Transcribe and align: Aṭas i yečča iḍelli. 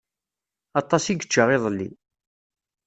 Aṭas 0.81 1.03
i 1.07 1.13
yečča 1.15 1.43
iḍelli. 1.55 1.89